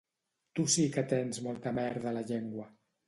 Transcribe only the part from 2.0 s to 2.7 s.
a la llengua!